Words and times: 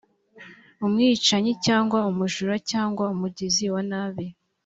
umwicanyi 0.85 1.51
cyangwa 1.65 1.99
umujura 2.11 2.55
cyangwa 2.71 3.03
umugizi 3.13 3.65
wa 3.73 3.81
nabi 3.89 4.27